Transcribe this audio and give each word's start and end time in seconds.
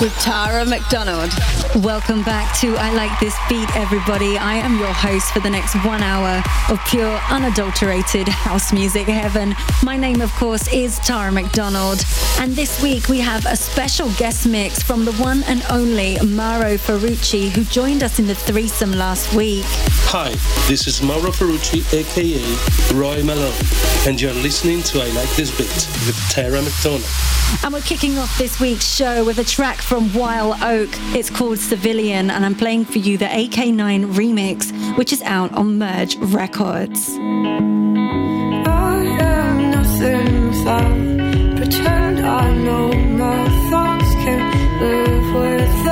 Like 0.00 0.10
This 0.10 0.14
Beat 0.14 0.14
with 0.14 0.22
Tara 0.22 0.64
McDonald. 0.64 1.30
Welcome 1.84 2.22
back 2.22 2.56
to 2.60 2.76
I 2.76 2.92
Like 2.92 3.18
This 3.20 3.36
Beat, 3.48 3.68
everybody. 3.76 4.38
I 4.38 4.54
am 4.54 4.78
your 4.78 4.92
host 4.92 5.32
for 5.32 5.40
the 5.40 5.50
next 5.50 5.74
one 5.84 6.02
hour 6.02 6.42
of 6.68 6.80
pure, 6.86 7.18
unadulterated 7.30 8.28
house 8.28 8.72
music 8.72 9.06
heaven. 9.06 9.54
My 9.82 9.96
name, 9.96 10.20
of 10.20 10.32
course, 10.32 10.72
is 10.72 10.98
Tara 11.00 11.32
McDonald. 11.32 12.04
And 12.38 12.52
this 12.52 12.82
week 12.82 13.08
we 13.08 13.18
have 13.20 13.44
a 13.46 13.56
special 13.56 14.10
guest 14.12 14.46
mix 14.46 14.82
from 14.82 15.04
the 15.04 15.12
one 15.14 15.42
and 15.44 15.62
only 15.70 16.18
Mauro 16.20 16.76
Ferrucci, 16.76 17.50
who 17.50 17.64
joined 17.64 18.02
us 18.02 18.18
in 18.18 18.26
the 18.26 18.34
threesome 18.34 18.92
last 18.92 19.34
week. 19.34 19.64
Hi, 20.10 20.30
this 20.68 20.86
is 20.86 21.02
Mauro 21.02 21.30
Ferrucci, 21.30 21.82
aka 21.92 22.98
Roy 22.98 23.22
Malone, 23.22 23.52
and 24.06 24.20
you're 24.20 24.32
listening 24.34 24.82
to 24.84 25.00
I 25.00 25.08
Like 25.12 25.30
This 25.36 25.50
Beat 25.50 25.68
with 26.06 26.18
Tara 26.30 26.62
McDonald. 26.62 27.04
And 27.64 27.72
we're 27.72 27.80
kicking 27.80 28.18
off 28.18 28.36
this 28.38 28.60
week's 28.60 28.86
show 28.86 29.24
with 29.24 29.38
a 29.38 29.44
track 29.44 29.80
from 29.88 30.12
Wild 30.12 30.54
Oak. 30.60 30.90
It's 31.16 31.30
called 31.30 31.58
Civilian, 31.58 32.30
and 32.30 32.44
I'm 32.44 32.54
playing 32.54 32.84
for 32.84 32.98
you 32.98 33.16
the 33.16 33.24
AK9 33.24 34.12
remix, 34.12 34.70
which 34.98 35.14
is 35.14 35.22
out 35.22 35.50
on 35.54 35.78
Merge 35.78 36.16
Records. 36.16 37.08
I 37.08 37.16
am 39.18 39.70
nothing 39.70 40.48
without 40.50 41.56
pretend 41.56 42.20
I 42.20 42.54
know 42.58 42.92
my 42.92 43.48
thoughts 43.70 44.12
can 44.12 44.80
live 44.82 45.34
with 45.34 45.87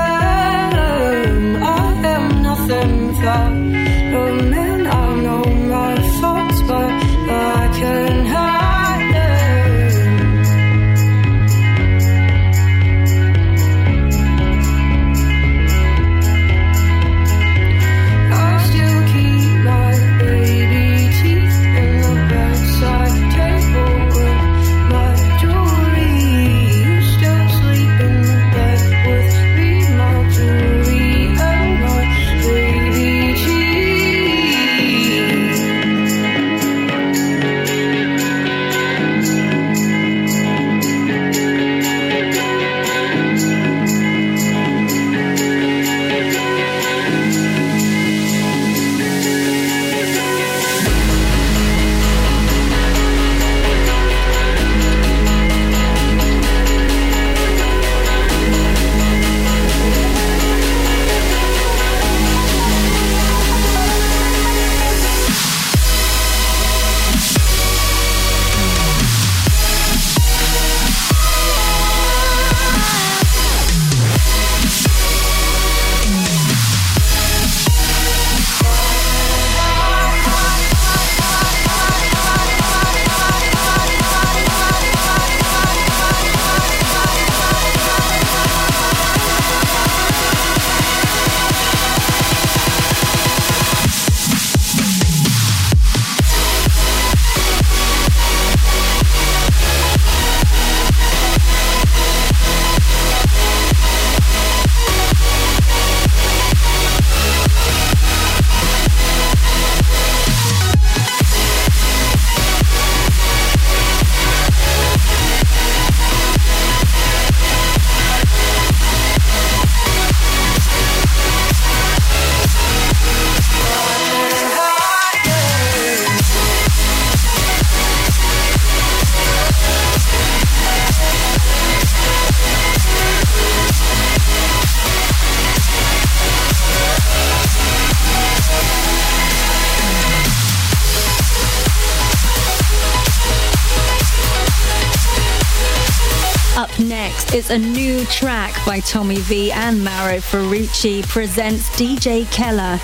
a 147.56 147.58
new 147.58 148.04
track 148.04 148.54
by 148.66 148.80
Tommy 148.80 149.16
V 149.16 149.50
and 149.50 149.82
Mauro 149.82 150.18
Ferrucci 150.18 151.02
presents 151.08 151.70
DJ 151.70 152.30
Keller. 152.30 152.78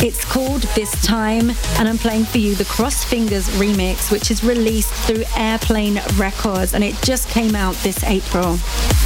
It's 0.00 0.24
called 0.24 0.62
This 0.76 0.92
Time, 1.04 1.50
and 1.76 1.88
I'm 1.88 1.98
playing 1.98 2.24
for 2.26 2.38
you 2.38 2.54
the 2.54 2.64
Cross 2.66 3.02
Fingers 3.02 3.48
remix, 3.58 4.12
which 4.12 4.30
is 4.30 4.44
released 4.44 4.92
through 4.92 5.24
Airplane 5.36 6.00
Records, 6.16 6.74
and 6.74 6.84
it 6.84 6.94
just 7.02 7.28
came 7.28 7.56
out 7.56 7.74
this 7.82 8.04
April. 8.04 8.58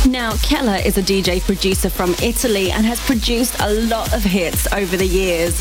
Now, 0.07 0.33
Keller 0.43 0.77
is 0.85 0.99
a 0.99 1.03
DJ 1.03 1.41
producer 1.41 1.89
from 1.89 2.15
Italy 2.23 2.73
and 2.73 2.85
has 2.85 3.01
produced 3.01 3.57
a 3.61 3.73
lot 3.87 4.13
of 4.13 4.23
hits 4.23 4.71
over 4.75 4.99
the 4.99 5.07
years, 5.07 5.57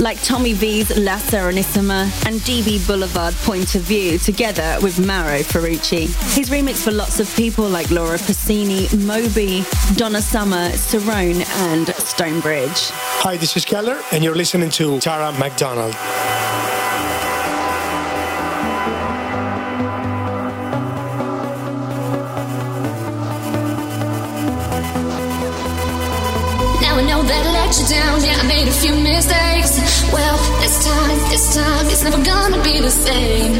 like 0.00 0.22
Tommy 0.22 0.52
V's 0.52 0.96
La 0.96 1.16
Serenissima 1.16 2.04
and 2.24 2.38
DB 2.42 2.86
Boulevard 2.86 3.34
Point 3.42 3.74
of 3.74 3.82
View, 3.82 4.18
together 4.18 4.76
with 4.82 5.04
Mauro 5.04 5.40
Ferrucci. 5.40 6.06
He's 6.36 6.48
remixed 6.50 6.84
for 6.84 6.92
lots 6.92 7.18
of 7.18 7.34
people 7.34 7.68
like 7.68 7.90
Laura 7.90 8.18
Pausini, 8.18 8.86
Moby, 9.04 9.64
Donna 9.96 10.22
Summer, 10.22 10.68
Cerrone, 10.70 11.44
and 11.70 11.88
Stonebridge. 11.96 12.90
Hi, 13.24 13.36
this 13.36 13.56
is 13.56 13.64
Keller, 13.64 14.00
and 14.12 14.22
you're 14.22 14.36
listening 14.36 14.70
to 14.70 14.75
Tara 14.76 15.32
McDonald. 15.38 15.94
Now 26.82 26.92
I 26.92 27.04
know 27.08 27.22
that 27.22 27.40
I 27.40 27.52
let 27.56 27.72
you 27.80 27.88
down. 27.88 28.20
Yeah, 28.20 28.36
I 28.36 28.46
made 28.46 28.68
a 28.68 28.70
few 28.70 28.92
mistakes. 29.00 29.80
Well, 30.12 30.36
time, 30.86 31.18
this 31.30 31.54
time, 31.54 31.86
it's 31.86 32.02
never 32.02 32.22
gonna 32.22 32.62
be 32.62 32.80
the 32.80 32.90
same. 32.90 33.54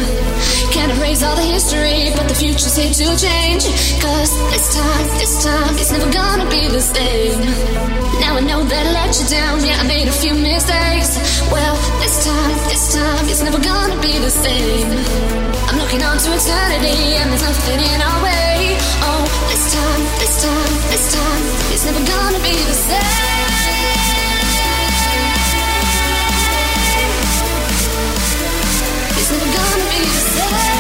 Can't 0.71 0.93
erase 0.99 1.23
all 1.23 1.35
the 1.35 1.43
history, 1.43 2.13
but 2.15 2.29
the 2.29 2.35
future's 2.35 2.77
here 2.77 2.93
to 2.93 3.07
change. 3.19 3.65
Cause 3.99 4.31
this 4.53 4.67
time, 4.75 5.07
this 5.19 5.35
time, 5.43 5.75
it's 5.81 5.91
never 5.91 6.11
gonna 6.13 6.49
be 6.51 6.69
the 6.69 6.81
same. 6.81 7.41
Now 8.23 8.37
I 8.39 8.43
know 8.43 8.63
that 8.63 8.85
I 8.87 8.93
let 9.01 9.13
you 9.19 9.27
down. 9.27 9.65
Yeah, 9.67 9.83
I 9.83 9.85
made 9.87 10.07
a 10.09 10.17
few 10.23 10.35
mistakes. 10.35 11.19
Well, 11.51 11.75
this 12.03 12.17
time, 12.25 12.57
this 12.71 12.95
time, 12.95 13.25
it's 13.27 13.43
never 13.43 13.59
gonna 13.59 13.99
be 14.01 14.15
the 14.19 14.31
same. 14.31 14.89
I'm 15.69 15.79
looking 15.83 16.03
on 16.03 16.17
to 16.23 16.29
eternity, 16.31 17.19
and 17.19 17.27
there's 17.31 17.43
nothing 17.43 17.81
in 17.81 17.99
our 18.09 18.19
way. 18.23 18.79
Oh, 19.03 19.23
this 19.51 19.65
time, 19.75 20.03
this 20.23 20.35
time, 20.47 20.73
this 20.93 21.07
time, 21.15 21.43
it's 21.75 21.85
never 21.89 22.03
gonna 22.07 22.41
be 22.47 22.55
the 22.71 22.79
same. 22.89 24.06
Oh, 30.09 30.77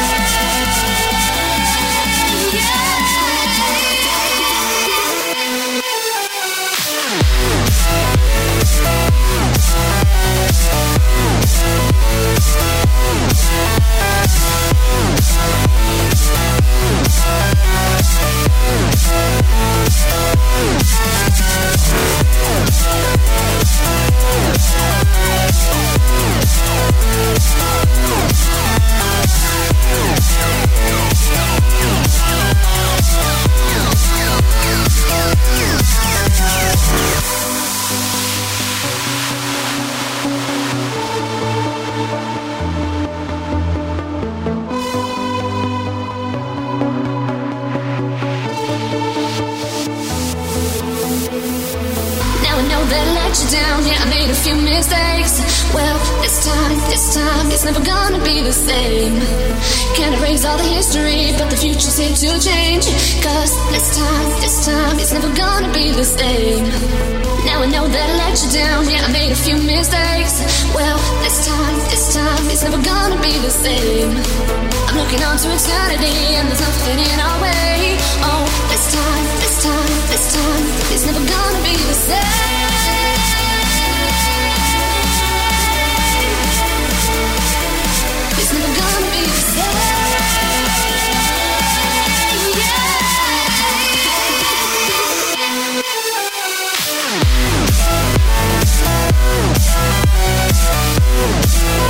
few 54.47 54.63
mistakes. 54.63 55.43
Well, 55.75 55.99
this 56.23 56.47
time, 56.47 56.79
this 56.87 57.15
time, 57.19 57.51
it's 57.51 57.65
never 57.65 57.83
gonna 57.83 58.23
be 58.23 58.39
the 58.47 58.53
same. 58.53 59.19
Can't 59.99 60.15
erase 60.23 60.45
all 60.45 60.57
the 60.57 60.71
history, 60.79 61.35
but 61.35 61.51
the 61.51 61.59
future's 61.59 61.99
here 61.99 62.15
to 62.15 62.39
change. 62.39 62.87
Cause 63.27 63.51
this 63.75 63.89
time, 63.99 64.29
this 64.39 64.65
time, 64.65 64.95
it's 65.03 65.13
never 65.13 65.35
gonna 65.35 65.73
be 65.75 65.91
the 65.91 66.05
same. 66.05 66.63
Now 67.43 67.59
I 67.65 67.67
know 67.67 67.91
that 67.91 68.07
I 68.07 68.15
let 68.23 68.39
you 68.39 68.51
down. 68.55 68.87
Yeah, 68.87 69.03
I 69.03 69.11
made 69.11 69.33
a 69.35 69.41
few 69.47 69.59
mistakes. 69.59 70.39
Well, 70.71 70.99
this 71.27 71.43
time, 71.43 71.77
this 71.91 72.15
time, 72.15 72.45
it's 72.47 72.63
never 72.63 72.79
gonna 72.79 73.19
be 73.19 73.35
the 73.43 73.51
same. 73.51 74.15
I'm 74.87 74.95
looking 74.95 75.27
on 75.27 75.43
to 75.43 75.49
eternity, 75.59 76.39
and 76.39 76.47
there's 76.47 76.63
nothing 76.63 77.03
in 77.03 77.19
our 77.19 77.39
way. 77.43 77.99
Oh, 78.23 78.47
this 78.71 78.95
time, 78.95 79.25
this 79.43 79.57
time, 79.67 79.91
this 80.07 80.27
time, 80.39 80.65
it's 80.95 81.03
never 81.03 81.23
gonna 81.35 81.63
be 81.67 81.75
the 81.91 81.99
same. 81.99 82.56
Yeah. 101.47 101.87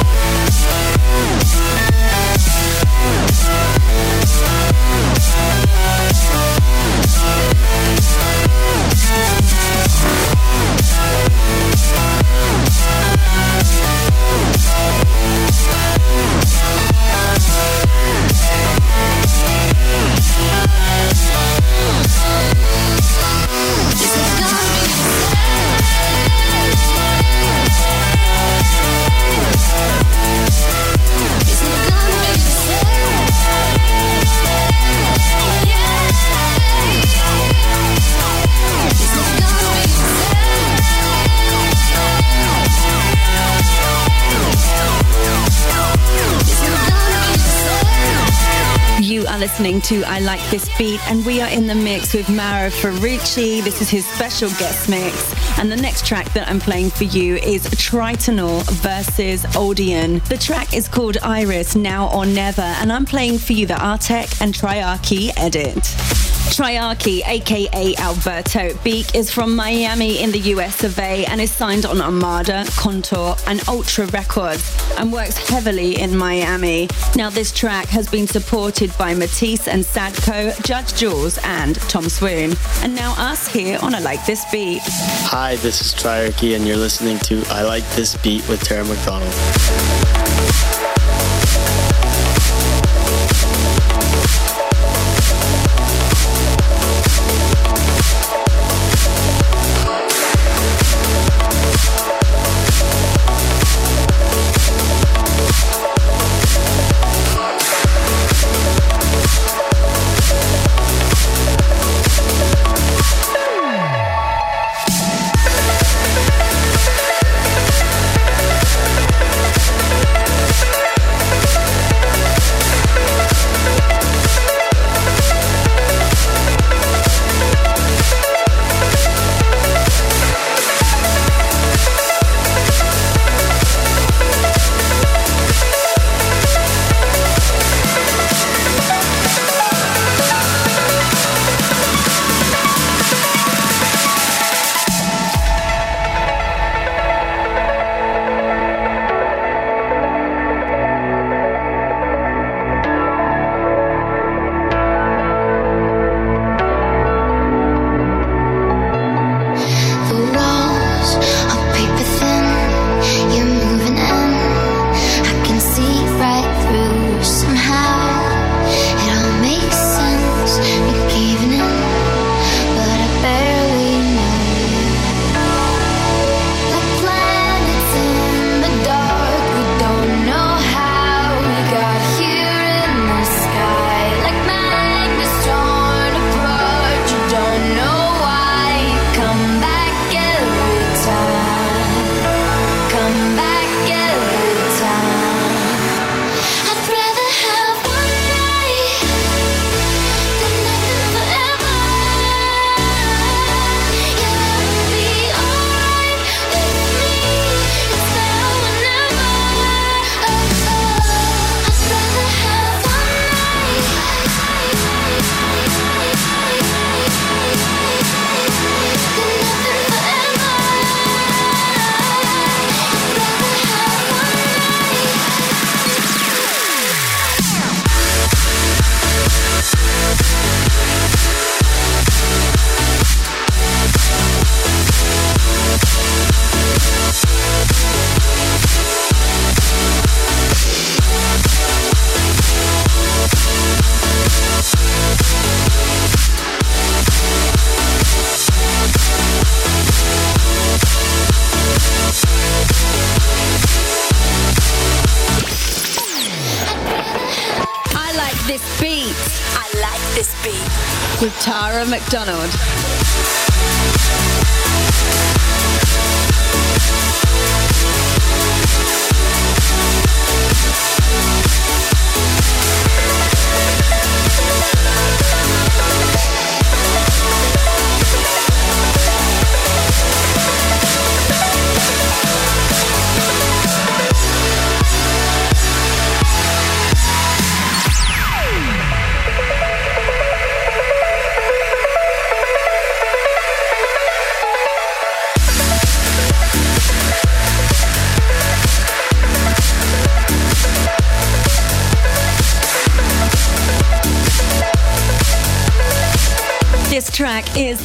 Listening 49.59 49.81
to 49.81 50.05
I 50.05 50.19
Like 50.19 50.51
This 50.51 50.69
Beat, 50.77 51.01
and 51.09 51.25
we 51.25 51.41
are 51.41 51.49
in 51.49 51.67
the 51.67 51.75
mix 51.75 52.13
with 52.13 52.29
Mauro 52.29 52.69
Ferrucci. 52.69 53.65
This 53.65 53.81
is 53.81 53.89
his 53.89 54.05
special 54.05 54.51
guest 54.59 54.87
mix. 54.91 55.59
And 55.59 55.73
the 55.73 55.77
next 55.77 56.05
track 56.05 56.31
that 56.35 56.47
I'm 56.47 56.61
playing 56.61 56.91
for 56.91 57.05
you 57.05 57.37
is 57.37 57.65
Tritonal 57.69 58.71
versus 58.83 59.45
Audien. 59.55 60.23
The 60.29 60.37
track 60.37 60.75
is 60.75 60.89
called 60.89 61.17
Iris 61.23 61.75
Now 61.75 62.15
or 62.15 62.27
Never, 62.27 62.61
and 62.61 62.93
I'm 62.93 63.07
playing 63.07 63.39
for 63.39 63.55
you 63.55 63.65
the 63.65 63.73
Artec 63.73 64.43
and 64.43 64.53
Triarchy 64.53 65.31
edit. 65.39 66.36
Triarchy, 66.47 67.23
aka 67.27 67.95
Alberto 67.97 68.75
Beak, 68.83 69.15
is 69.15 69.31
from 69.31 69.55
Miami 69.55 70.23
in 70.23 70.31
the 70.31 70.39
US 70.55 70.85
of 70.85 70.99
A 70.99 71.25
and 71.27 71.41
is 71.41 71.51
signed 71.51 71.85
on 71.85 72.01
Armada, 72.01 72.65
Contour, 72.77 73.37
and 73.47 73.67
Ultra 73.69 74.07
Records 74.07 74.77
and 74.97 75.13
works 75.13 75.37
heavily 75.49 76.01
in 76.01 76.17
Miami. 76.17 76.89
Now, 77.15 77.31
this 77.31 77.53
track 77.53 77.89
has 77.89 78.09
been 78.09 78.27
supported 78.27 78.97
by 78.97 79.13
Matisse 79.15 79.69
and 79.69 79.85
Sadko, 79.85 80.63
Judge 80.65 80.95
Jules, 80.95 81.39
and 81.45 81.77
Tom 81.91 82.09
Swoon. 82.09 82.55
And 82.83 82.95
now, 82.95 83.15
us 83.19 83.47
here 83.47 83.79
on 83.83 83.95
I 83.95 83.99
Like 83.99 84.25
This 84.25 84.45
Beat. 84.51 84.83
Hi, 84.85 85.57
this 85.57 85.81
is 85.81 85.95
Triarchy, 85.95 86.57
and 86.57 86.67
you're 86.67 86.77
listening 86.77 87.19
to 87.21 87.43
I 87.49 87.63
Like 87.63 87.85
This 87.91 88.17
Beat 88.17 88.49
with 88.49 88.63
Tara 88.63 88.85
McDonald. 88.85 89.35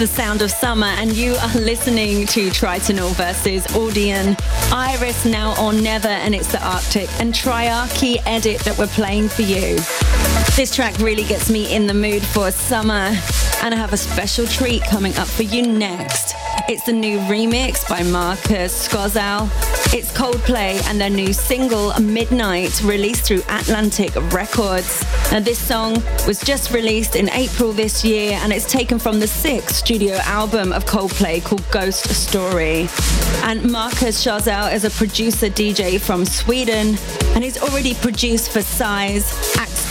The 0.02 0.08
Sound 0.08 0.42
of 0.42 0.50
Summer, 0.50 0.88
and 0.88 1.16
you 1.16 1.36
are 1.36 1.54
listening 1.54 2.26
to 2.26 2.50
Tritonal 2.50 3.14
versus 3.14 3.68
Audien. 3.68 4.36
Iris 4.74 5.26
now 5.26 5.54
or 5.64 5.74
never, 5.74 6.08
and 6.08 6.34
it's 6.34 6.52
the 6.52 6.60
Arctic 6.66 7.08
and 7.20 7.32
Triarchy 7.32 8.18
edit 8.26 8.62
that 8.62 8.76
we're 8.80 8.88
playing 8.88 9.30
for 9.30 9.44
you. 9.44 9.76
This 10.56 10.74
track 10.74 10.98
really 10.98 11.24
gets 11.24 11.52
me 11.52 11.76
in 11.76 11.86
the 11.86 11.94
mood 11.94 12.24
for 12.24 12.50
summer, 12.50 13.16
and 13.62 13.76
I 13.76 13.78
have 13.78 13.94
a 13.94 13.98
special 13.98 14.48
treat 14.48 14.82
coming 14.86 15.16
up 15.18 15.28
for 15.28 15.44
you 15.44 15.68
next. 15.68 16.34
It's 16.68 16.84
the 16.84 16.94
new 16.94 17.20
remix 17.20 17.88
by 17.88 18.04
Marcus 18.04 18.88
Schössow. 18.88 19.50
It's 19.94 20.12
Coldplay 20.12 20.82
and 20.88 21.02
their 21.02 21.10
new 21.10 21.34
single 21.34 21.94
Midnight 22.00 22.82
released 22.84 23.26
through 23.26 23.42
Atlantic 23.50 24.16
Records. 24.32 25.04
Now 25.32 25.40
this 25.40 25.60
song 25.60 26.02
was 26.28 26.40
just 26.40 26.72
released 26.72 27.16
in 27.16 27.30
April 27.30 27.74
this 27.74 28.06
year 28.06 28.40
and 28.42 28.54
it's 28.54 28.70
taken 28.72 29.00
from 29.00 29.20
the 29.20 29.28
sixth 29.28 29.76
studio 29.76 30.16
album 30.24 30.72
of 30.72 30.86
Coldplay 30.86 31.44
called 31.44 31.64
Ghost 31.72 32.08
Story. 32.14 32.88
And 33.44 33.70
Marcus 33.72 34.24
Schössow 34.24 34.74
is 34.74 34.86
a 34.86 34.92
producer 34.92 35.48
DJ 35.48 36.00
from 36.00 36.26
Sweden 36.26 36.96
and 37.36 37.44
he's 37.44 37.62
already 37.62 37.96
produced 37.96 38.52
for 38.52 38.62
Size, 38.62 39.32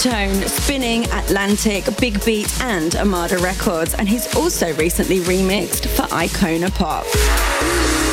Tone, 0.01 0.49
Spinning, 0.49 1.05
Atlantic, 1.13 1.85
Big 2.01 2.25
Beat, 2.25 2.61
and 2.63 2.97
Armada 2.97 3.37
Records. 3.37 3.93
And 3.93 4.09
he's 4.09 4.35
also 4.35 4.75
recently 4.77 5.19
remixed 5.21 5.87
for 5.89 6.05
Icona 6.05 6.75
Pop. 6.75 8.10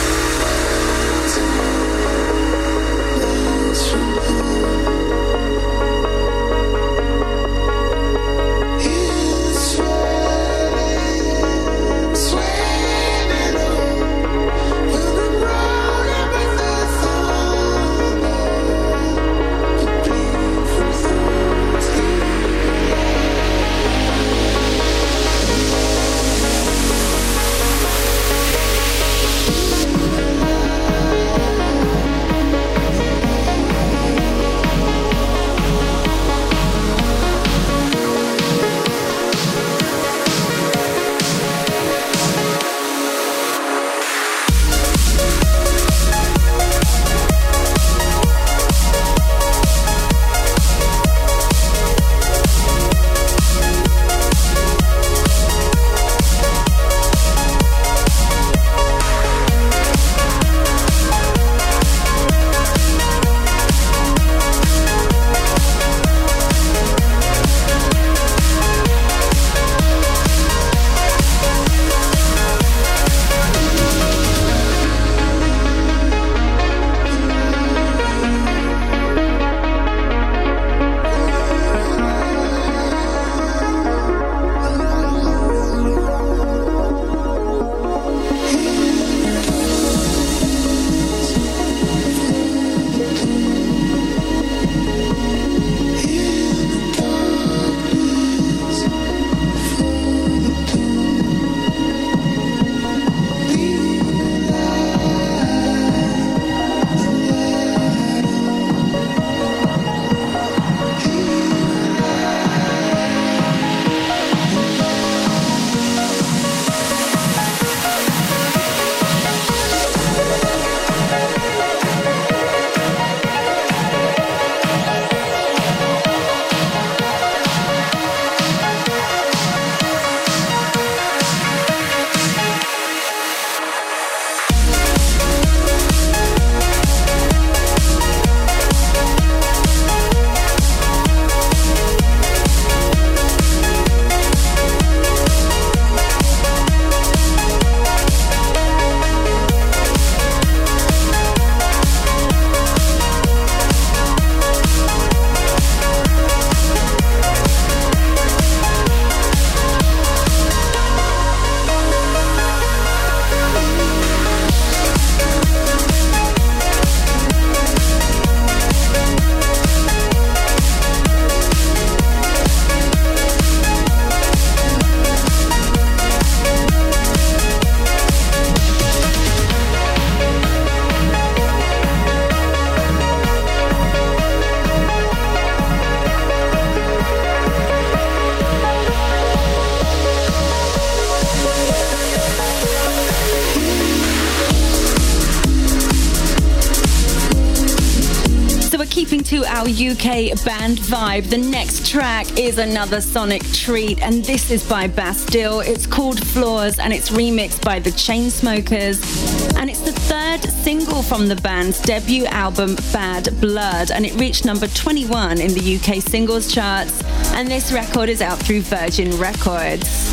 UK 199.87 200.43
band 200.43 200.79
vibe, 200.79 201.29
the 201.29 201.37
next 201.37 201.89
track 201.89 202.37
is 202.37 202.57
another 202.57 202.99
sonic 202.99 203.41
treat, 203.53 204.01
and 204.01 204.23
this 204.25 204.51
is 204.51 204.67
by 204.67 204.85
Bastille. 204.85 205.61
It's 205.61 205.87
called 205.87 206.19
Flaws, 206.27 206.77
and 206.77 206.91
it's 206.91 207.09
remixed 207.09 207.63
by 207.63 207.79
the 207.79 207.91
Chainsmokers. 207.91 209.55
And 209.55 209.69
it's 209.69 209.79
the 209.81 209.93
third 209.93 210.41
single 210.49 211.01
from 211.01 211.29
the 211.29 211.37
band's 211.37 211.79
debut 211.79 212.25
album, 212.25 212.75
Bad 212.91 213.29
Blood, 213.39 213.91
and 213.91 214.05
it 214.05 214.13
reached 214.15 214.43
number 214.43 214.67
21 214.67 215.39
in 215.39 215.53
the 215.53 215.75
UK 215.77 216.01
singles 216.01 216.53
charts. 216.53 217.01
And 217.33 217.47
this 217.47 217.71
record 217.71 218.09
is 218.09 218.21
out 218.21 218.39
through 218.39 218.61
Virgin 218.63 219.17
Records. 219.17 220.06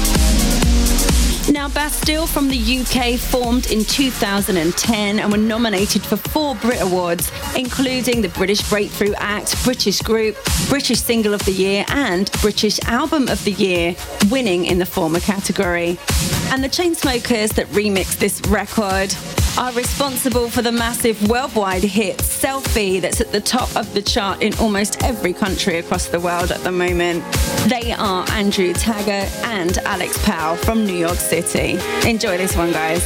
Now, 1.64 1.70
Bastille 1.70 2.26
from 2.26 2.48
the 2.48 2.58
UK 2.58 3.18
formed 3.18 3.70
in 3.70 3.86
2010 3.86 5.18
and 5.18 5.32
were 5.32 5.38
nominated 5.38 6.02
for 6.02 6.18
four 6.18 6.54
Brit 6.56 6.82
Awards, 6.82 7.32
including 7.56 8.20
the 8.20 8.28
British 8.28 8.60
Breakthrough 8.68 9.14
Act, 9.14 9.64
British 9.64 10.02
Group, 10.02 10.36
British 10.68 11.00
Single 11.00 11.32
of 11.32 11.42
the 11.46 11.52
Year, 11.52 11.86
and 11.88 12.30
British 12.42 12.78
Album 12.80 13.28
of 13.28 13.42
the 13.44 13.52
Year, 13.52 13.96
winning 14.28 14.66
in 14.66 14.78
the 14.78 14.84
former 14.84 15.20
category. 15.20 15.96
And 16.50 16.62
the 16.62 16.68
Chainsmokers 16.68 17.54
that 17.54 17.66
remixed 17.68 18.18
this 18.18 18.42
record 18.48 19.16
are 19.58 19.72
responsible 19.72 20.48
for 20.48 20.62
the 20.62 20.72
massive 20.72 21.28
worldwide 21.28 21.82
hit 21.82 22.18
Selfie 22.18 23.00
that's 23.00 23.20
at 23.20 23.30
the 23.30 23.40
top 23.40 23.74
of 23.76 23.92
the 23.94 24.02
chart 24.02 24.42
in 24.42 24.52
almost 24.54 25.02
every 25.02 25.32
country 25.32 25.78
across 25.78 26.06
the 26.06 26.18
world 26.18 26.50
at 26.50 26.60
the 26.62 26.72
moment. 26.72 27.24
They 27.68 27.92
are 27.92 28.28
Andrew 28.30 28.72
Taggart 28.72 29.32
and 29.44 29.78
Alex 29.78 30.22
Powell 30.24 30.56
from 30.56 30.84
New 30.84 30.96
York 30.96 31.18
City. 31.18 31.78
Enjoy 32.08 32.36
this 32.36 32.56
one, 32.56 32.72
guys. 32.72 33.04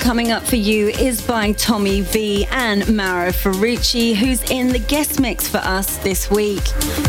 Coming 0.00 0.32
up 0.32 0.42
for 0.42 0.56
you 0.56 0.88
is 0.88 1.20
by 1.20 1.52
Tommy 1.52 2.00
V 2.00 2.46
and 2.50 2.96
Mauro 2.96 3.30
Ferrucci, 3.30 4.14
who's 4.14 4.42
in 4.50 4.68
the 4.68 4.78
guest 4.78 5.20
mix 5.20 5.46
for 5.46 5.58
us 5.58 5.98
this 5.98 6.30
week. 6.30 6.64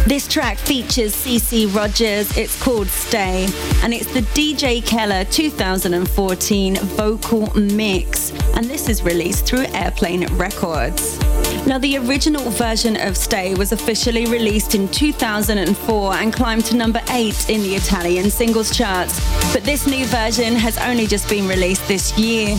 This 0.06 0.27
track 0.27 0.58
features 0.58 1.15
CeCe 1.15 1.73
Rogers. 1.73 2.38
It's 2.38 2.62
called 2.62 2.88
Stay, 2.88 3.47
and 3.82 3.93
it's 3.93 4.13
the 4.13 4.21
DJ 4.34 4.86
Keller 4.86 5.23
2014 5.23 6.75
vocal 6.75 7.51
mix. 7.56 8.34
And 8.62 8.69
this 8.69 8.89
is 8.89 9.02
released 9.02 9.47
through 9.47 9.65
Airplane 9.74 10.28
Records. 10.36 11.17
Now, 11.65 11.80
the 11.80 11.97
original 11.97 12.47
version 12.52 12.95
of 12.95 13.17
Stay 13.17 13.56
was 13.56 13.71
officially 13.71 14.28
released 14.28 14.76
in 14.76 14.88
2004 14.88 16.13
and 16.13 16.32
climbed 16.32 16.65
to 16.65 16.76
number 16.76 17.02
8 17.10 17.50
in 17.50 17.63
the 17.63 17.74
Italian 17.74 18.30
singles 18.30 18.69
charts. 18.69 19.19
But 19.52 19.63
this 19.63 19.88
new 19.88 20.06
version 20.06 20.54
has 20.54 20.78
only 20.78 21.08
just 21.08 21.28
been 21.28 21.47
released 21.47 21.88
this 21.88 22.15
year. 22.19 22.56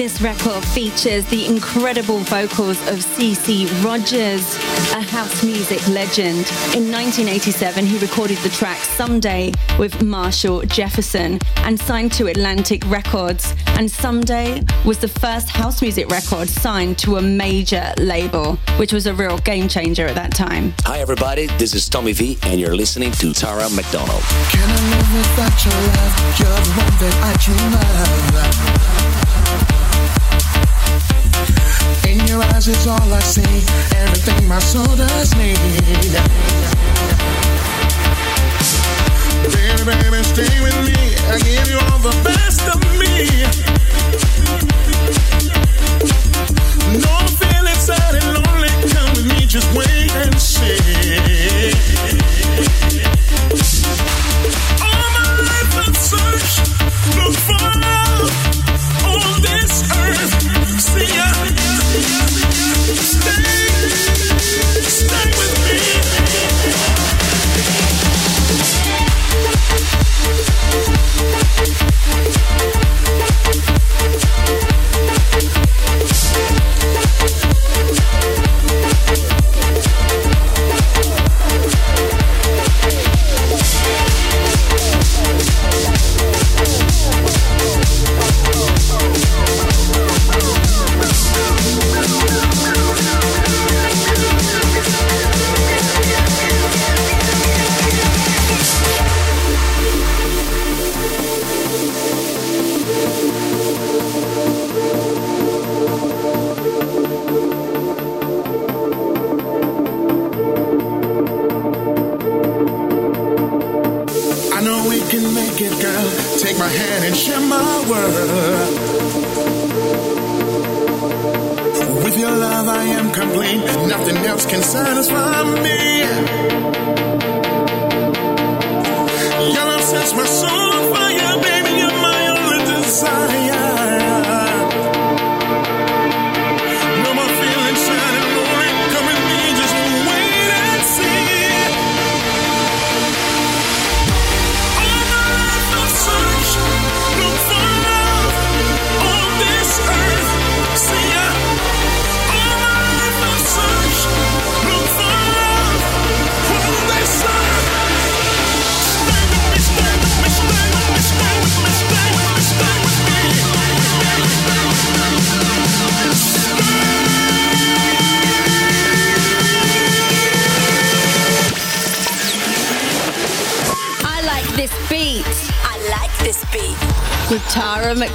This 0.00 0.22
record 0.22 0.64
features 0.64 1.26
the 1.26 1.44
incredible 1.44 2.20
vocals 2.20 2.80
of 2.88 3.00
CeCe 3.00 3.68
Rogers, 3.84 4.56
a 4.94 5.02
house 5.02 5.44
music 5.44 5.86
legend. 5.88 6.48
In 6.74 6.90
1987, 6.90 7.84
he 7.84 7.98
recorded 7.98 8.38
the 8.38 8.48
track 8.48 8.78
Someday 8.78 9.52
with 9.78 10.02
Marshall 10.02 10.62
Jefferson 10.62 11.38
and 11.56 11.78
signed 11.78 12.12
to 12.12 12.28
Atlantic 12.28 12.82
Records. 12.86 13.54
And 13.76 13.90
Someday 13.90 14.62
was 14.86 14.96
the 14.96 15.08
first 15.08 15.50
house 15.50 15.82
music 15.82 16.08
record 16.08 16.48
signed 16.48 16.96
to 17.00 17.18
a 17.18 17.20
major 17.20 17.92
label, 17.98 18.56
which 18.78 18.94
was 18.94 19.06
a 19.06 19.12
real 19.12 19.36
game 19.36 19.68
changer 19.68 20.06
at 20.06 20.14
that 20.14 20.32
time. 20.32 20.72
Hi, 20.84 21.00
everybody. 21.00 21.48
This 21.58 21.74
is 21.74 21.90
Tommy 21.90 22.12
V, 22.14 22.38
and 22.44 22.58
you're 22.58 22.74
listening 22.74 23.12
to 23.20 23.34
Tara 23.34 23.68
McDonald. 23.68 24.22
Can 24.48 24.66
I 24.66 24.80
live 24.96 25.12
without 25.12 25.62
your 25.62 25.74
love? 25.74 26.40
You're 26.40 26.48
the 26.48 26.72
one 26.80 26.96
that 27.00 27.16
I 27.22 27.36
dream 27.44 27.74
of. 27.74 29.19
Your 32.30 32.42
eyes 32.54 32.68
is 32.68 32.86
all 32.86 33.12
I 33.12 33.18
see. 33.20 33.42
Everything 33.96 34.46
my 34.46 34.60
soul 34.60 34.94
does 34.94 35.34
need. 35.34 35.58
Baby, 39.50 39.82
baby, 39.90 40.22
stay 40.22 40.54
with 40.62 40.78
me. 40.86 41.00
I 41.26 41.38
give 41.42 41.68
you 41.72 41.78
all 41.90 41.98
the 41.98 42.14
best 42.22 42.62
of 42.70 42.78
me. 43.00 43.14
No 47.04 47.14
feeling 47.40 47.80
sad 47.88 48.14
and 48.20 48.28
lonely. 48.38 48.70
Come 48.94 49.10
with 49.16 49.26
me, 49.26 49.46
just 49.46 49.68
wait 49.74 50.12
and 50.22 50.34
see. 50.40 51.39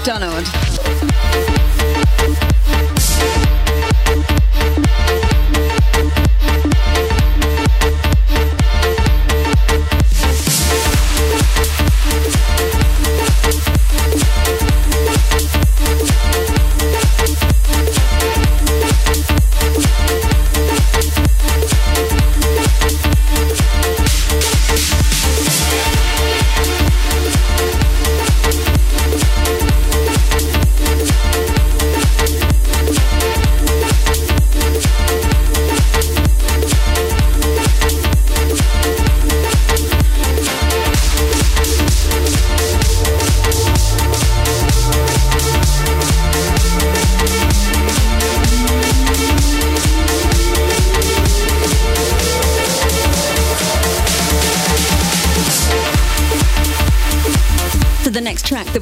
McDonald. 0.05 0.54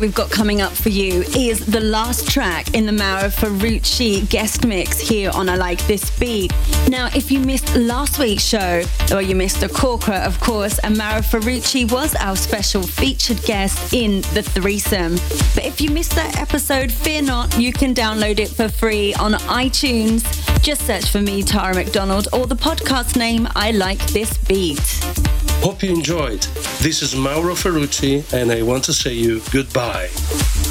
We've 0.03 0.13
got 0.13 0.29
coming 0.29 0.59
up 0.59 0.73
for 0.73 0.89
you 0.89 1.21
is 1.33 1.65
the 1.65 1.79
last 1.79 2.29
track 2.29 2.73
in 2.73 2.85
the 2.85 2.91
Mauro 2.91 3.29
Ferrucci 3.29 4.29
guest 4.29 4.65
mix 4.65 4.99
here 4.99 5.31
on 5.33 5.47
I 5.47 5.55
Like 5.55 5.81
This 5.87 6.09
Beat. 6.19 6.51
Now, 6.89 7.07
if 7.15 7.31
you 7.31 7.39
missed 7.39 7.73
last 7.73 8.19
week's 8.19 8.43
show, 8.43 8.83
or 9.13 9.21
you 9.21 9.33
missed 9.33 9.63
a 9.63 9.69
corker, 9.69 10.11
of 10.11 10.37
course, 10.41 10.77
and 10.79 10.97
Mauro 10.97 11.21
Ferrucci 11.21 11.89
was 11.89 12.15
our 12.15 12.35
special 12.35 12.83
featured 12.83 13.41
guest 13.43 13.93
in 13.93 14.19
the 14.33 14.43
threesome. 14.43 15.15
But 15.55 15.63
if 15.63 15.79
you 15.79 15.89
missed 15.89 16.15
that 16.15 16.37
episode, 16.37 16.91
fear 16.91 17.21
not, 17.21 17.57
you 17.57 17.71
can 17.71 17.95
download 17.95 18.39
it 18.39 18.49
for 18.49 18.67
free 18.67 19.13
on 19.13 19.31
iTunes. 19.33 20.23
Just 20.61 20.85
search 20.85 21.09
for 21.11 21.21
me, 21.21 21.43
Tara 21.43 21.75
McDonald, 21.75 22.27
or 22.33 22.45
the 22.45 22.57
podcast 22.57 23.15
name 23.15 23.47
I 23.55 23.71
Like 23.71 24.05
This 24.07 24.37
Beat. 24.37 25.42
Hope 25.63 25.81
you 25.81 25.91
enjoyed. 25.91 26.41
This 26.81 27.01
is 27.01 27.15
Mauro 27.15 27.53
Ferrucci, 27.53 28.21
and 28.33 28.51
I 28.51 28.63
want 28.63 28.83
to 28.83 28.93
say 28.93 29.13
you 29.13 29.41
goodbye. 29.49 30.09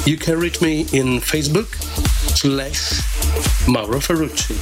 You 0.05 0.17
can 0.17 0.39
reach 0.39 0.61
me 0.61 0.81
in 0.93 1.19
Facebook 1.19 1.73
slash 2.37 3.01
Mauro 3.67 3.97
Ferrucci, 3.97 4.53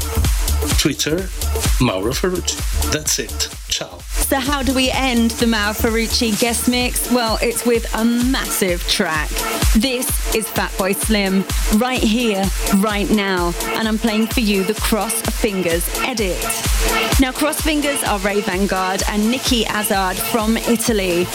Twitter 0.80 1.28
Mauro 1.84 2.13
Ferrucci. 2.13 2.56
That's 2.94 3.20
it. 3.20 3.50
Ciao. 3.67 4.00
So, 4.32 4.39
how 4.39 4.63
do 4.63 4.74
we 4.74 4.89
end 4.91 5.32
the 5.32 5.46
Mauro 5.46 5.74
Ferrucci 5.74 6.39
guest 6.39 6.70
mix? 6.70 7.12
Well, 7.12 7.38
it's 7.41 7.65
with 7.65 7.86
a 7.94 8.06
massive 8.06 8.82
track. 8.88 9.28
This 9.76 10.08
is 10.34 10.48
Fatboy 10.48 10.96
Slim, 10.96 11.44
right 11.78 12.02
here, 12.02 12.46
right 12.78 13.10
now, 13.10 13.54
and 13.76 13.89
I'm 13.89 13.98
playing 13.98 14.28
for 14.28 14.39
you 14.39 14.63
the 14.63 14.74
Cross 14.76 15.22
Fingers 15.41 15.86
edit. 16.00 16.41
Now, 17.20 17.32
Cross 17.32 17.62
Fingers 17.62 18.04
are 18.04 18.20
Ray 18.20 18.41
Vanguard 18.41 19.04
and 19.10 19.30
Nicky 19.30 19.63
Azard 19.65 20.15
from 20.15 20.56
Italy. 20.58 21.26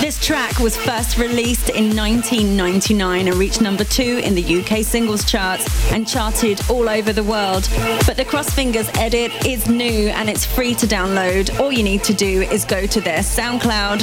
This 0.00 0.24
track 0.24 0.58
was 0.58 0.76
first 0.76 1.18
released 1.18 1.70
in 1.70 1.94
1999 1.96 3.28
and 3.28 3.36
reached 3.36 3.60
number 3.60 3.84
two 3.84 4.20
in 4.24 4.34
the 4.34 4.60
UK 4.60 4.84
singles 4.84 5.24
charts 5.24 5.66
and 5.92 6.06
charted 6.08 6.60
all 6.70 6.88
over 6.88 7.12
the 7.12 7.22
world. 7.22 7.68
But 8.06 8.16
the 8.16 8.24
Cross 8.24 8.54
Fingers 8.54 8.88
edit 8.94 9.32
is 9.44 9.68
new 9.68 10.08
and 10.08 10.30
it's 10.30 10.44
free 10.44 10.74
to 10.76 10.86
download. 10.86 11.60
All 11.60 11.72
you 11.72 11.82
need 11.82 12.02
to 12.04 12.14
do 12.14 12.43
is 12.50 12.64
go 12.64 12.86
to 12.86 13.00
their 13.00 13.20
SoundCloud, 13.20 14.02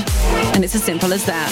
and 0.56 0.64
it's 0.64 0.76
as 0.76 0.84
simple 0.84 1.14
as 1.14 1.26
that. 1.26 1.50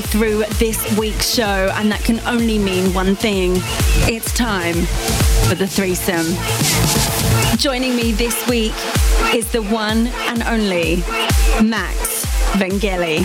Through 0.00 0.44
this 0.58 0.96
week's 0.98 1.34
show, 1.34 1.70
and 1.74 1.92
that 1.92 2.00
can 2.02 2.20
only 2.20 2.58
mean 2.58 2.94
one 2.94 3.14
thing 3.14 3.52
it's 4.08 4.32
time 4.32 4.74
for 5.48 5.54
the 5.54 5.66
threesome. 5.66 6.26
Joining 7.58 7.94
me 7.94 8.12
this 8.12 8.48
week 8.48 8.72
is 9.34 9.50
the 9.52 9.62
one 9.62 10.06
and 10.28 10.42
only 10.44 10.96
Max 11.62 12.24
Vangeli. 12.56 13.24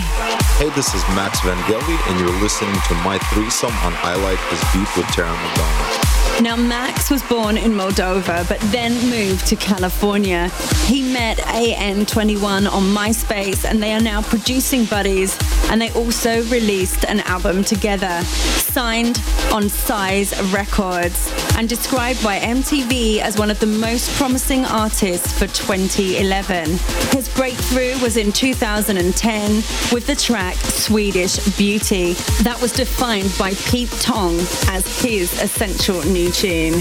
Hey, 0.58 0.70
this 0.70 0.94
is 0.94 1.02
Max 1.16 1.40
Vangeli, 1.40 2.10
and 2.10 2.20
you're 2.20 2.40
listening 2.42 2.74
to 2.88 2.94
my 2.96 3.18
threesome 3.32 3.74
on 3.78 3.94
I 4.02 4.16
Like 4.16 4.38
This 4.50 4.62
Beat 4.72 4.96
with 4.96 5.06
Tara 5.14 5.32
McDonald. 5.32 6.27
Now, 6.40 6.54
Max 6.54 7.10
was 7.10 7.20
born 7.24 7.58
in 7.58 7.72
Moldova, 7.72 8.48
but 8.48 8.60
then 8.70 8.92
moved 9.10 9.44
to 9.48 9.56
California. 9.56 10.50
He 10.86 11.02
met 11.12 11.38
AN21 11.38 12.70
on 12.72 12.82
MySpace, 12.94 13.64
and 13.64 13.82
they 13.82 13.92
are 13.92 14.00
now 14.00 14.22
producing 14.22 14.84
buddies. 14.84 15.36
and 15.70 15.82
they 15.82 15.90
also 15.92 16.42
released 16.44 17.04
an 17.04 17.20
album 17.20 17.62
together, 17.62 18.22
signed 18.22 19.20
on 19.52 19.68
Size 19.68 20.32
Records, 20.50 21.30
and 21.58 21.68
described 21.68 22.22
by 22.24 22.38
MTV 22.38 23.18
as 23.18 23.36
one 23.36 23.50
of 23.50 23.60
the 23.60 23.66
most 23.66 24.10
promising 24.16 24.64
artists 24.64 25.30
for 25.32 25.46
2011. 25.46 26.70
His 27.10 27.28
breakthrough 27.34 27.98
was 28.00 28.16
in 28.16 28.32
2010 28.32 29.56
with 29.92 30.06
the 30.06 30.16
track 30.16 30.56
Swedish 30.56 31.36
Beauty, 31.58 32.14
that 32.44 32.58
was 32.62 32.72
defined 32.72 33.30
by 33.38 33.52
Pete 33.66 33.90
Tong 34.00 34.38
as 34.68 35.02
his 35.02 35.38
essential 35.42 36.02
new 36.06 36.27
tune. 36.32 36.74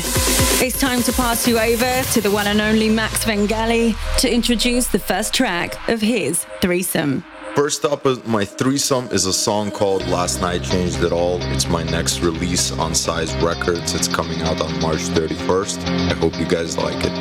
It's 0.59 0.79
time 0.79 1.01
to 1.03 1.13
pass 1.13 1.47
you 1.47 1.59
over 1.59 2.03
to 2.13 2.21
the 2.21 2.31
one 2.31 2.47
and 2.47 2.61
only 2.61 2.89
Max 2.89 3.23
Vangeli 3.25 3.95
to 4.19 4.33
introduce 4.33 4.87
the 4.87 4.99
first 4.99 5.33
track 5.33 5.75
of 5.89 6.01
his 6.01 6.45
threesome. 6.61 7.23
First 7.55 7.85
up, 7.85 8.05
uh, 8.05 8.17
my 8.25 8.45
threesome 8.45 9.07
is 9.11 9.25
a 9.25 9.33
song 9.33 9.71
called 9.71 10.05
Last 10.07 10.41
Night 10.41 10.63
Changed 10.63 11.03
It 11.03 11.11
All. 11.11 11.41
It's 11.53 11.67
my 11.67 11.83
next 11.83 12.19
release 12.21 12.71
on 12.73 12.93
Size 12.93 13.33
Records. 13.37 13.95
It's 13.95 14.07
coming 14.07 14.41
out 14.43 14.61
on 14.61 14.79
March 14.79 14.99
31st. 14.99 16.11
I 16.11 16.13
hope 16.13 16.37
you 16.39 16.45
guys 16.45 16.77
like 16.77 16.97
it. 17.03 17.13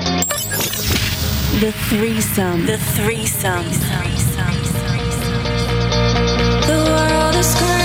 The 1.61 1.73
threesome. 1.89 2.67
The 2.67 2.77
threesome. 2.77 3.65
The 6.67 6.85
world 6.87 7.35
is 7.35 7.76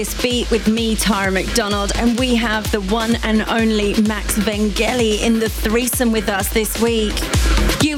This 0.00 0.22
Beat 0.22 0.50
with 0.50 0.66
me, 0.66 0.96
Tara 0.96 1.30
McDonald, 1.30 1.92
and 1.96 2.18
we 2.18 2.34
have 2.36 2.72
the 2.72 2.80
one 2.80 3.16
and 3.16 3.42
only 3.50 3.92
Max 4.00 4.34
Vangeli 4.38 5.20
in 5.20 5.38
the 5.38 5.50
threesome 5.50 6.10
with 6.10 6.30
us 6.30 6.48
this 6.48 6.80
week. 6.80 7.39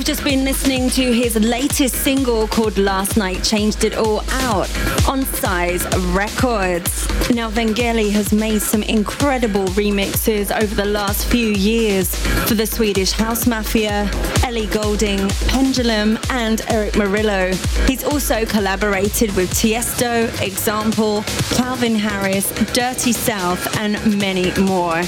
You've 0.02 0.18
just 0.18 0.24
been 0.24 0.42
listening 0.44 0.90
to 0.90 1.12
his 1.12 1.36
latest 1.38 1.94
single 1.94 2.48
called 2.48 2.76
Last 2.76 3.16
Night 3.16 3.44
Changed 3.44 3.84
It 3.84 3.94
All 3.94 4.24
Out 4.30 4.68
on 5.08 5.24
Size 5.24 5.86
Records. 6.08 7.08
Now, 7.30 7.48
Vangeli 7.48 8.10
has 8.10 8.32
made 8.32 8.62
some 8.62 8.82
incredible 8.82 9.66
remixes 9.66 10.50
over 10.60 10.74
the 10.74 10.84
last 10.84 11.28
few 11.28 11.50
years 11.50 12.16
for 12.48 12.54
the 12.54 12.66
Swedish 12.66 13.12
House 13.12 13.46
Mafia, 13.46 14.10
Ellie 14.44 14.66
Goulding, 14.66 15.28
Pendulum, 15.46 16.18
and 16.30 16.62
Erick 16.68 16.94
Morillo. 16.94 17.54
He's 17.88 18.02
also 18.02 18.44
collaborated 18.44 19.34
with 19.36 19.50
Tiesto, 19.50 20.28
Example, 20.42 21.22
Calvin 21.54 21.94
Harris, 21.94 22.50
Dirty 22.72 23.12
South, 23.12 23.78
and 23.78 23.94
many 24.18 24.52
more. 24.60 24.98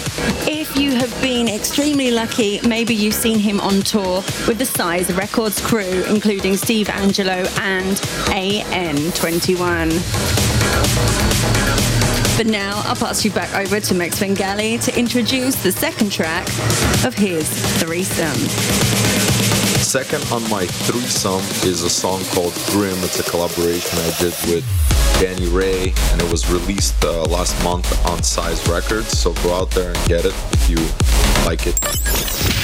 If 0.47 0.77
you 0.77 0.93
have 0.93 1.13
been 1.21 1.49
extremely 1.49 2.13
lucky, 2.13 2.61
maybe 2.67 2.95
you've 2.95 3.13
seen 3.13 3.41
him 3.41 3.61
on 3.61 3.83
tour 3.83 4.23
with 4.47 4.59
the 4.59 4.65
Size 4.85 5.11
Records 5.15 5.63
crew, 5.63 6.05
including 6.11 6.59
Steve 6.59 6.89
Angello 6.89 7.49
and 7.61 7.97
AN21. 8.29 9.89
But 12.37 12.47
now 12.47 12.83
I'll 12.85 12.95
pass 12.95 13.25
you 13.25 13.31
back 13.31 13.55
over 13.55 13.81
to 13.81 13.95
Max 13.95 14.19
Vangeli 14.21 14.79
to 14.85 14.99
introduce 14.99 15.55
the 15.63 15.73
second 15.73 16.13
track 16.13 16.47
of 17.03 17.15
his 17.15 17.49
threesome. 17.81 18.37
Second 19.81 20.23
on 20.31 20.43
my 20.51 20.67
threesome 20.67 21.41
is 21.67 21.83
a 21.83 21.89
song 21.89 22.23
called 22.35 22.53
Grim. 22.67 22.99
It's 23.05 23.19
a 23.19 23.31
collaboration 23.31 23.99
I 24.01 24.11
did 24.19 24.35
with 24.53 24.67
Danny 25.19 25.49
Ray, 25.49 25.95
and 26.13 26.21
it 26.21 26.31
was 26.31 26.53
released 26.53 27.03
uh, 27.03 27.23
last 27.23 27.57
month 27.65 28.05
on 28.05 28.23
Size 28.23 28.69
Records. 28.69 29.19
So 29.19 29.33
go 29.43 29.55
out 29.55 29.71
there 29.71 29.95
and 29.97 30.09
get 30.09 30.27
it 30.27 30.35
if 30.53 30.69
you 30.69 30.77
like 31.47 31.67
it. 31.67 32.64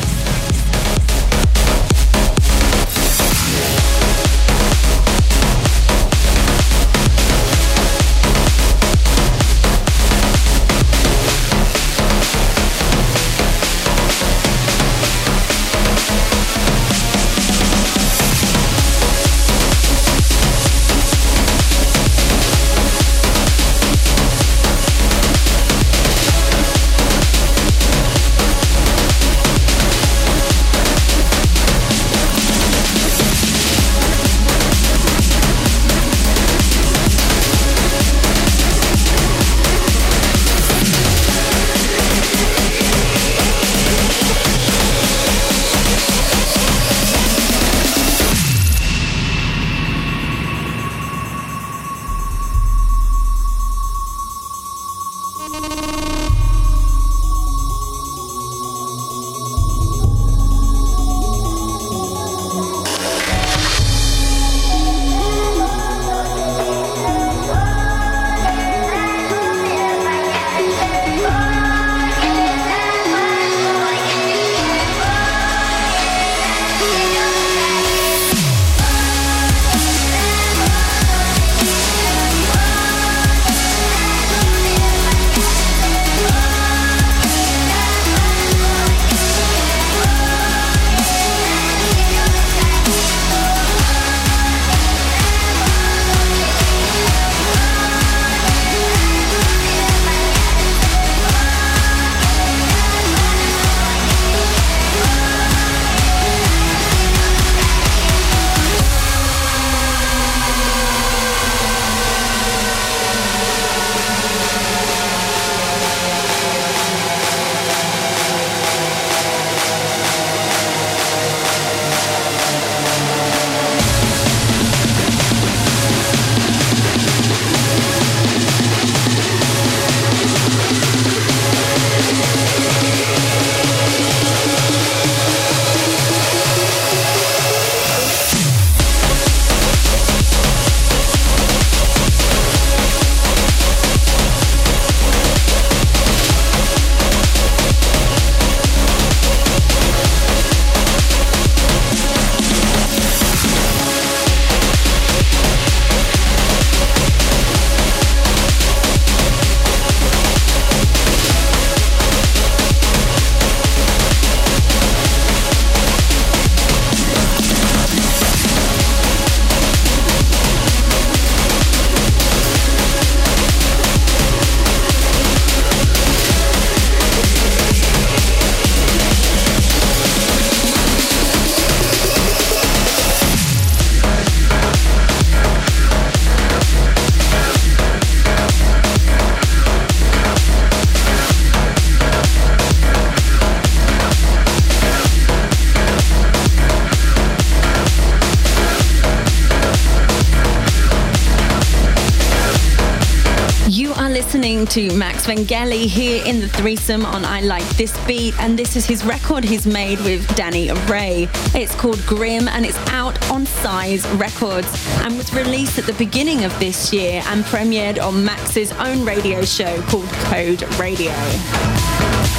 to 204.71 204.95
Max 204.95 205.27
Vangeli 205.27 205.85
here 205.85 206.23
in 206.25 206.39
the 206.39 206.47
threesome 206.47 207.05
on 207.05 207.25
I 207.25 207.41
Like 207.41 207.67
This 207.75 207.93
Beat, 208.05 208.33
and 208.39 208.57
this 208.57 208.77
is 208.77 208.85
his 208.85 209.03
record 209.03 209.43
he's 209.43 209.67
made 209.67 209.99
with 209.99 210.25
Danny 210.37 210.71
Ray. 210.89 211.27
It's 211.53 211.75
called 211.75 211.99
Grim 212.05 212.47
and 212.47 212.65
it's 212.65 212.77
out 212.87 213.29
on 213.29 213.45
Size 213.45 214.07
Records 214.11 214.69
and 215.01 215.17
was 215.17 215.33
released 215.33 215.77
at 215.77 215.87
the 215.87 215.93
beginning 215.93 216.45
of 216.45 216.57
this 216.57 216.93
year 216.93 217.21
and 217.25 217.43
premiered 217.43 218.01
on 218.01 218.23
Max's 218.23 218.71
own 218.73 219.03
radio 219.03 219.43
show 219.43 219.81
called 219.83 220.07
Code 220.29 220.63
Radio. 220.79 221.11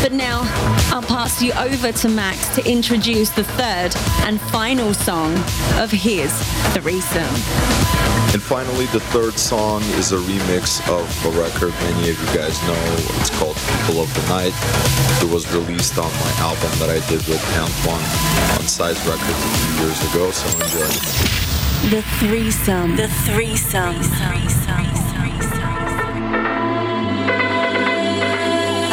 But 0.01 0.13
now 0.13 0.41
I'll 0.91 1.03
pass 1.03 1.43
you 1.43 1.53
over 1.53 1.93
to 1.93 2.09
Max 2.09 2.55
to 2.55 2.67
introduce 2.67 3.29
the 3.29 3.45
third 3.45 3.95
and 4.27 4.41
final 4.41 4.95
song 4.95 5.35
of 5.79 5.91
his 5.91 6.33
threesome. 6.73 7.92
And 8.33 8.41
finally, 8.41 8.87
the 8.87 9.01
third 9.13 9.35
song 9.35 9.83
is 10.01 10.13
a 10.13 10.17
remix 10.17 10.81
of 10.89 11.05
a 11.27 11.31
record 11.39 11.69
many 11.85 12.09
of 12.09 12.19
you 12.19 12.27
guys 12.33 12.57
know. 12.65 12.81
It's 13.21 13.29
called 13.39 13.57
People 13.57 14.01
of 14.01 14.09
the 14.15 14.27
Night. 14.33 14.55
It 15.21 15.31
was 15.31 15.45
released 15.53 15.99
on 15.99 16.09
my 16.09 16.33
album 16.41 16.73
that 16.81 16.89
I 16.89 17.07
did 17.13 17.21
with 17.29 17.45
Antoine 17.61 18.01
on 18.57 18.67
Size 18.67 18.97
Records 19.05 19.29
a 19.29 19.53
few 19.61 19.85
years 19.85 20.01
ago, 20.09 20.31
so 20.31 20.49
enjoy. 20.65 20.89
The 21.93 22.01
threesome. 22.21 22.97
The 22.97 23.09
threesome. 23.29 24.01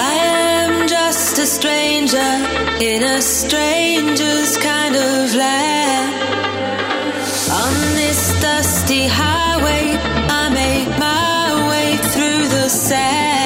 I 0.03 0.15
am 0.19 0.89
just 0.89 1.39
a 1.39 1.45
stranger 1.45 2.31
in 2.83 3.03
a 3.03 3.21
stranger's 3.21 4.57
kind 4.57 4.97
of 4.97 5.33
land. 5.33 5.79
Dusty 8.41 9.07
highway, 9.07 9.97
I 10.29 10.49
make 10.49 10.89
my 10.97 11.69
way 11.69 11.97
through 11.97 12.47
the 12.47 12.69
sand. 12.69 13.38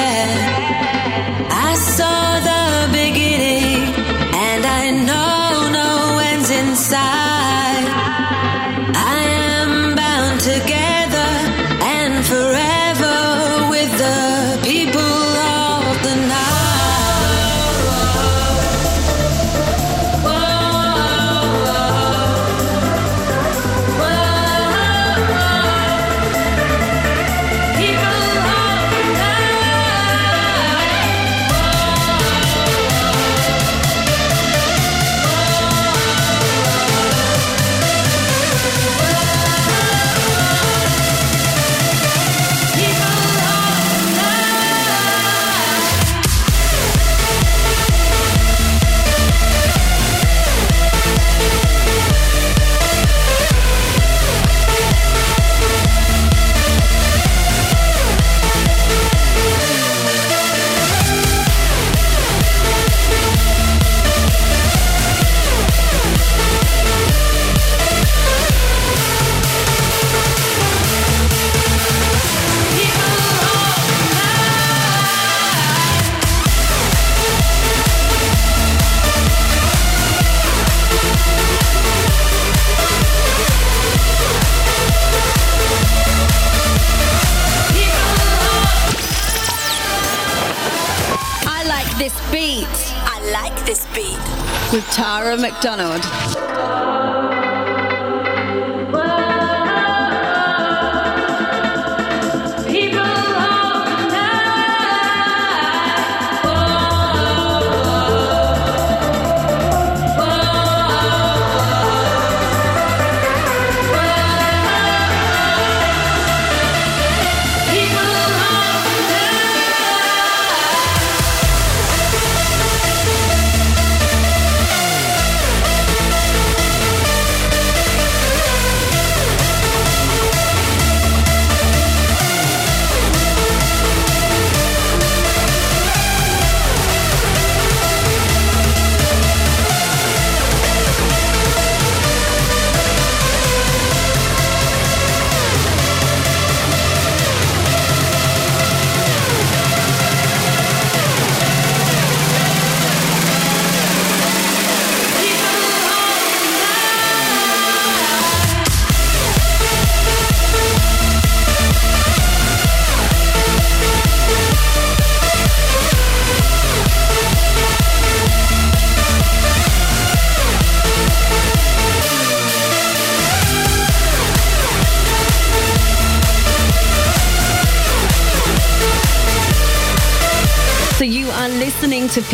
Tara 95.64 96.13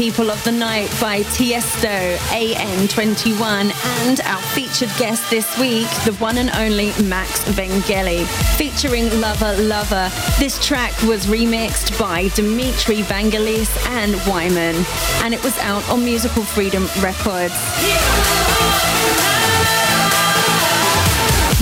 People 0.01 0.31
of 0.31 0.43
the 0.45 0.53
Night 0.53 0.89
by 0.99 1.21
Tiesto, 1.25 2.17
AN21, 2.29 3.71
and 4.07 4.21
our 4.21 4.41
featured 4.55 4.89
guest 4.99 5.29
this 5.29 5.47
week, 5.59 5.87
the 6.07 6.15
one 6.19 6.39
and 6.39 6.49
only 6.53 6.87
Max 7.07 7.45
Vangeli, 7.45 8.25
featuring 8.57 9.11
Lover 9.21 9.55
Lover. 9.59 10.11
This 10.39 10.59
track 10.65 10.99
was 11.03 11.27
remixed 11.27 12.01
by 12.01 12.29
Dimitri 12.29 13.03
Vangelis 13.03 13.69
and 13.89 14.15
Wyman, 14.27 14.83
and 15.23 15.35
it 15.35 15.45
was 15.45 15.59
out 15.59 15.87
on 15.91 16.03
Musical 16.03 16.45
Freedom 16.45 16.89
Records. 17.03 17.53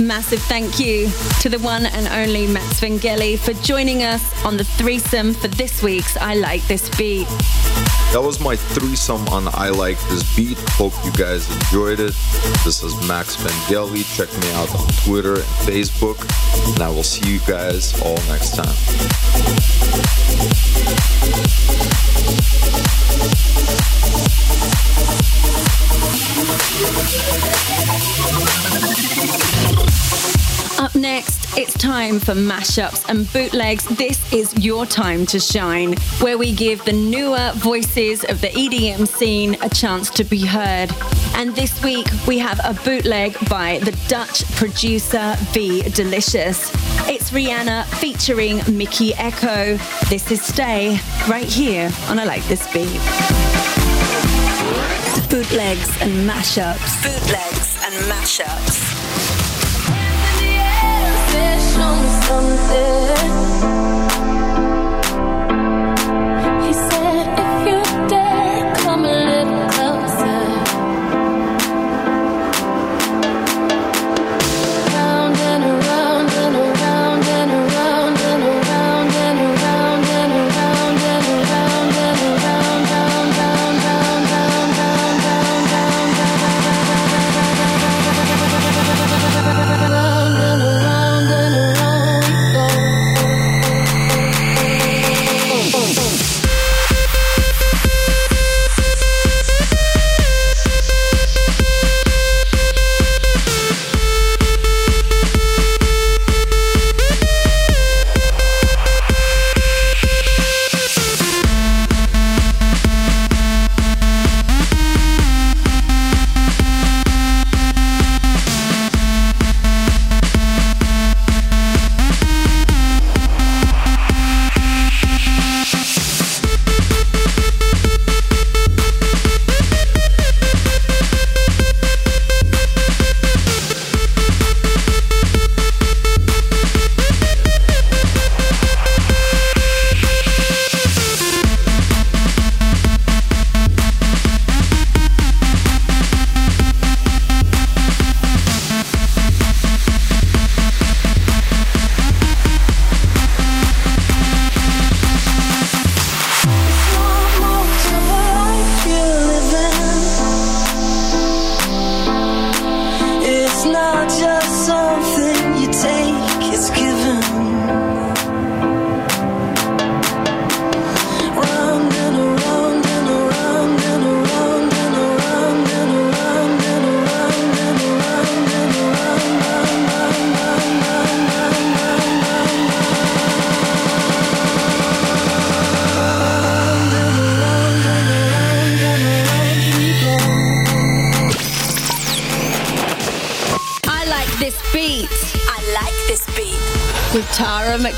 Massive 0.00 0.40
thank 0.42 0.78
you 0.78 1.10
to 1.40 1.48
the 1.48 1.58
one 1.58 1.86
and 1.86 2.06
only 2.06 2.46
Max 2.46 2.78
Vangeli 2.78 3.36
for 3.36 3.52
joining 3.64 4.04
us 4.04 4.44
on 4.44 4.56
the 4.56 4.62
threesome 4.62 5.34
for 5.34 5.48
this 5.48 5.82
week's 5.82 6.16
I 6.16 6.34
Like 6.34 6.64
This 6.68 6.88
Beat. 6.96 7.26
That 8.12 8.22
was 8.22 8.40
my 8.40 8.56
threesome 8.56 9.28
on 9.28 9.48
I 9.48 9.68
Like 9.68 9.98
This 10.08 10.24
Beat. 10.34 10.58
Hope 10.70 10.94
you 11.04 11.12
guys 11.12 11.50
enjoyed 11.54 12.00
it. 12.00 12.14
This 12.64 12.82
is 12.82 12.94
Max 13.06 13.36
Vangeli. 13.36 14.02
Check 14.16 14.32
me 14.40 14.50
out 14.52 14.74
on 14.74 14.86
Twitter 15.04 15.34
and 15.34 15.44
Facebook. 15.68 16.18
And 16.72 16.82
I 16.82 16.88
will 16.88 17.02
see 17.02 17.30
you 17.30 17.40
guys 17.46 18.00
all 18.02 18.16
next 18.28 18.56
time. 18.56 18.74
Up 30.78 30.94
next, 30.94 31.58
it's 31.58 31.74
time 31.74 32.20
for 32.20 32.34
mashups 32.34 33.08
and 33.08 33.30
bootlegs. 33.32 33.84
This 33.96 34.32
is 34.32 34.54
your 34.64 34.86
time 34.86 35.26
to 35.26 35.40
shine, 35.40 35.94
where 36.20 36.38
we 36.38 36.52
give 36.52 36.84
the 36.84 36.92
newer 36.92 37.50
voices 37.56 38.22
of 38.22 38.40
the 38.40 38.46
EDM 38.46 39.08
scene 39.08 39.56
a 39.62 39.68
chance 39.68 40.08
to 40.10 40.22
be 40.22 40.46
heard. 40.46 40.92
And 41.34 41.52
this 41.56 41.82
week 41.82 42.06
we 42.28 42.38
have 42.38 42.60
a 42.62 42.74
bootleg 42.84 43.36
by 43.48 43.80
the 43.80 43.90
Dutch 44.06 44.44
producer 44.54 45.34
V 45.50 45.82
Delicious. 45.82 46.70
It's 47.08 47.32
Rihanna 47.32 47.84
featuring 47.96 48.58
Mikky 48.76 49.10
Ekko. 49.14 49.78
This 50.08 50.30
is 50.30 50.40
Stay 50.40 51.00
right 51.28 51.48
here 51.48 51.90
on 52.08 52.20
I 52.20 52.24
Like 52.24 52.44
This 52.44 52.72
Beat. 52.72 53.00
Bootlegs 55.28 56.00
and 56.00 56.28
mashups. 56.28 57.02
Bootlegs 57.02 57.84
and 57.84 57.94
mashups 58.08 58.97
found 61.88 62.08
something. 62.24 63.87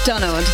McDonald. 0.00 0.46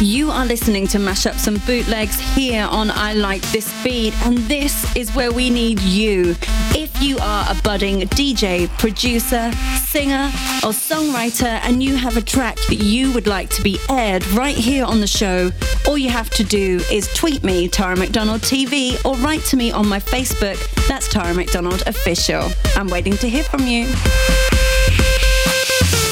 You 0.00 0.30
are 0.30 0.46
listening 0.46 0.86
to 0.88 0.98
mashups 0.98 1.46
and 1.46 1.58
bootlegs 1.66 2.18
here 2.34 2.64
on 2.64 2.90
I 2.90 3.12
Like 3.12 3.42
This 3.52 3.70
Beat, 3.84 4.14
and 4.24 4.38
this 4.38 4.96
is 4.96 5.14
where 5.14 5.30
we 5.30 5.50
need 5.50 5.78
you. 5.80 6.36
If 6.70 7.02
you 7.02 7.18
are 7.18 7.46
a 7.50 7.54
budding 7.62 8.00
DJ, 8.00 8.68
producer, 8.78 9.50
singer, 9.94 10.24
or 10.64 10.72
songwriter, 10.72 11.60
and 11.62 11.80
you 11.80 11.94
have 11.94 12.16
a 12.16 12.20
track 12.20 12.56
that 12.68 12.82
you 12.82 13.12
would 13.12 13.28
like 13.28 13.48
to 13.48 13.62
be 13.62 13.78
aired 13.88 14.26
right 14.32 14.56
here 14.56 14.84
on 14.84 14.98
the 14.98 15.06
show, 15.06 15.52
all 15.86 15.96
you 15.96 16.08
have 16.10 16.28
to 16.30 16.42
do 16.42 16.80
is 16.90 17.06
tweet 17.14 17.44
me, 17.44 17.68
Tara 17.68 17.94
McDonald 17.94 18.40
TV, 18.40 18.98
or 19.04 19.14
write 19.18 19.42
to 19.42 19.56
me 19.56 19.70
on 19.70 19.86
my 19.86 20.00
Facebook. 20.00 20.58
That's 20.88 21.06
Tara 21.06 21.32
McDonald 21.32 21.84
Official. 21.86 22.50
I'm 22.74 22.88
waiting 22.88 23.16
to 23.18 23.28
hear 23.28 23.44
from 23.44 23.68
you. 23.68 23.86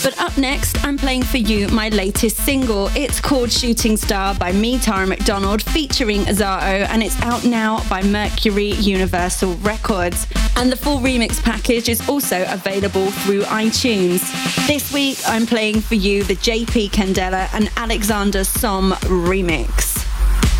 But 0.04 0.16
up 0.20 0.38
next, 0.38 0.84
I'm 0.84 0.96
playing 0.96 1.24
for 1.24 1.38
you 1.38 1.66
my 1.68 1.88
latest 1.88 2.36
single. 2.36 2.88
It's 2.94 3.20
called 3.20 3.50
Shooting 3.50 3.96
Star 3.96 4.32
by 4.36 4.52
me, 4.52 4.78
Tara 4.78 5.08
McDonald, 5.08 5.60
featuring 5.60 6.20
Zaho, 6.26 6.86
and 6.88 7.02
it's 7.02 7.20
out 7.22 7.44
now 7.44 7.82
by 7.88 8.04
Mercury 8.04 8.74
Universal 8.74 9.54
Records. 9.56 10.28
And 10.56 10.70
the 10.70 10.76
full 10.76 10.98
remix 10.98 11.42
package 11.42 11.88
is 11.88 12.06
also 12.08 12.44
available 12.48 13.10
through 13.10 13.42
iTunes. 13.42 14.20
This 14.66 14.92
week, 14.92 15.18
I'm 15.26 15.46
playing 15.46 15.80
for 15.80 15.94
you 15.94 16.22
the 16.24 16.36
JP 16.36 16.90
Candela 16.90 17.48
and 17.54 17.70
Alexander 17.76 18.44
Som 18.44 18.92
remix. 19.02 19.98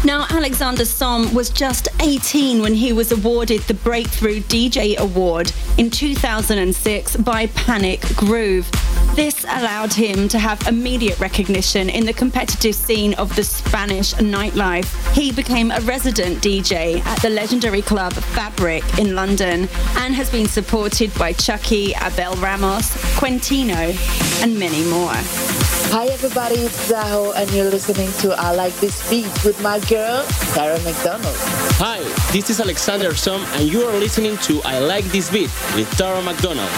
Now, 0.05 0.26
Alexander 0.30 0.84
Som 0.84 1.32
was 1.32 1.49
just 1.49 1.86
18 2.01 2.61
when 2.61 2.74
he 2.74 2.93
was 2.93 3.12
awarded 3.12 3.61
the 3.62 3.74
Breakthrough 3.74 4.40
DJ 4.40 4.97
Award 4.97 5.53
in 5.78 5.90
2006 5.90 7.16
by 7.18 7.47
Panic 7.47 8.01
Groove. 8.16 8.68
This 9.14 9.44
allowed 9.44 9.92
him 9.92 10.26
to 10.28 10.38
have 10.38 10.66
immediate 10.66 11.20
recognition 11.20 11.90
in 11.90 12.06
the 12.06 12.14
competitive 12.14 12.74
scene 12.74 13.12
of 13.14 13.36
the 13.36 13.44
Spanish 13.44 14.14
nightlife. 14.14 14.88
He 15.12 15.30
became 15.30 15.70
a 15.70 15.80
resident 15.80 16.38
DJ 16.38 17.04
at 17.04 17.20
the 17.20 17.28
legendary 17.28 17.82
club 17.82 18.14
Fabric 18.14 18.82
in 18.98 19.14
London 19.14 19.68
and 19.98 20.14
has 20.14 20.30
been 20.30 20.46
supported 20.46 21.12
by 21.18 21.34
Chuckie, 21.34 21.92
Abel 22.02 22.36
Ramos, 22.36 22.90
Quentino, 23.18 23.92
and 24.42 24.58
many 24.58 24.82
more. 24.88 25.12
Hi 25.92 26.06
everybody, 26.06 26.54
it's 26.54 26.90
Zaho 26.90 27.34
and 27.36 27.50
you're 27.50 27.70
listening 27.70 28.10
to 28.22 28.32
I 28.40 28.54
Like 28.54 28.74
This 28.76 29.10
Beat 29.10 29.44
with 29.44 29.60
my 29.62 29.78
girl, 29.80 30.22
Sarah 30.54 30.80
McDonald. 30.80 31.36
Hi, 31.76 31.98
this 32.32 32.48
is 32.48 32.60
Alexander 32.60 33.14
Som, 33.14 33.42
and 33.56 33.70
you 33.70 33.82
are 33.82 33.98
listening 33.98 34.38
to 34.38 34.62
I 34.64 34.78
Like 34.78 35.04
This 35.06 35.30
Beat 35.30 35.50
with 35.76 35.90
Tara 35.98 36.22
McDonald. 36.22 36.70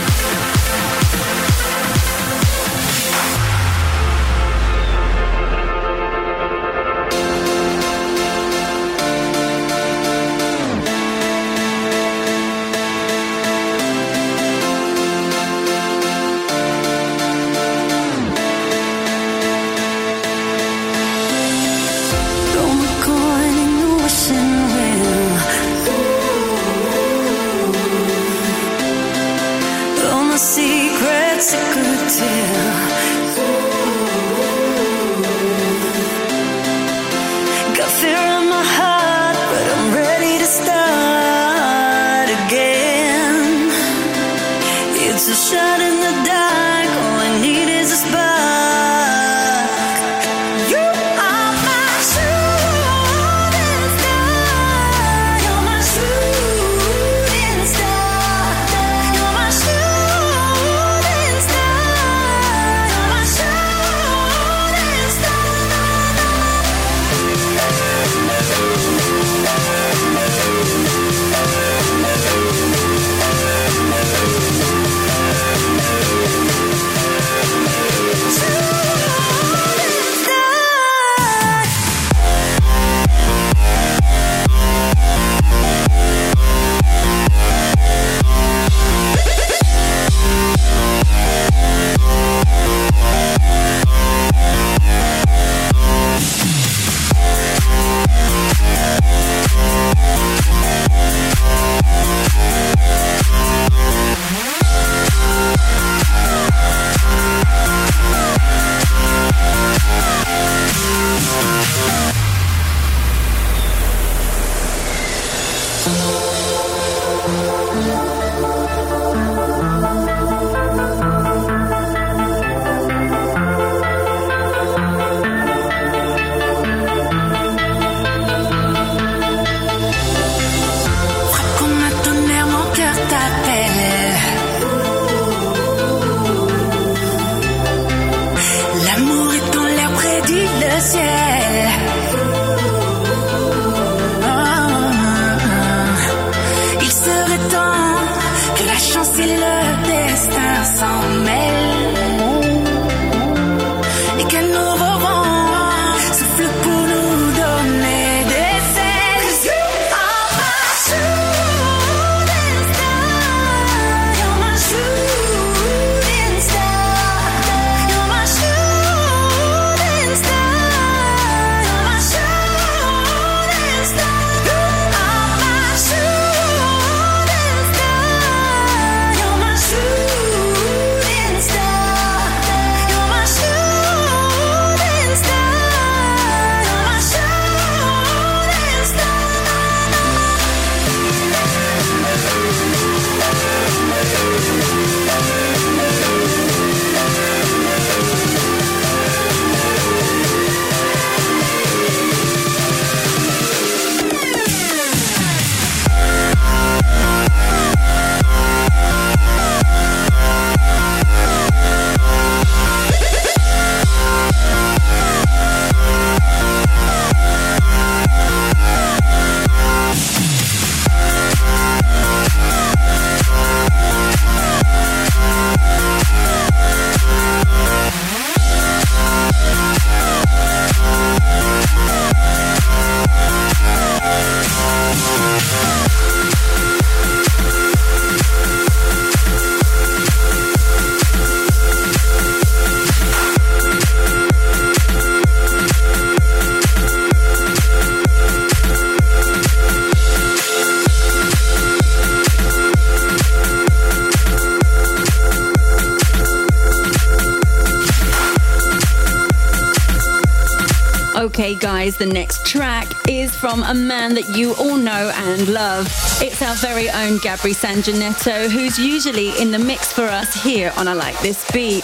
Okay, 261.35 261.57
guys, 261.57 261.97
the 261.97 262.07
next 262.07 262.47
track 262.47 262.87
is 263.09 263.35
from 263.35 263.65
a 263.65 263.75
man 263.75 264.15
that 264.15 264.37
you 264.37 264.55
all 264.55 264.77
know 264.77 265.11
and 265.13 265.49
love. 265.49 265.89
It's 266.23 266.41
our 266.41 266.55
very 266.55 266.89
own 266.91 267.19
Gabri 267.19 267.53
Sanginetto, 267.53 268.49
who's 268.49 268.79
usually 268.79 269.37
in 269.43 269.51
the 269.51 269.59
mix 269.59 269.93
for 269.93 270.05
us 270.05 270.33
here 270.45 270.73
on 270.77 270.87
I 270.87 270.93
Like 270.93 271.19
This 271.23 271.51
Beat. 271.51 271.83